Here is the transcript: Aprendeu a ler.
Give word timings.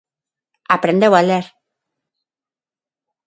Aprendeu 0.75 1.13
a 1.15 1.21
ler. 1.29 1.45